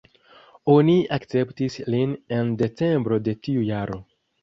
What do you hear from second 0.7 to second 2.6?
Oni akceptis lin en